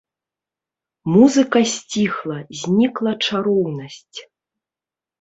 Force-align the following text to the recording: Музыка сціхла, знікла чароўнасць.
Музыка 1.17 1.59
сціхла, 1.73 2.39
знікла 2.63 3.17
чароўнасць. 3.29 4.19